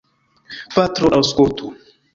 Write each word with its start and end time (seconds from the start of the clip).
Patro, 0.77 1.13
aŭskultu! 1.21 1.75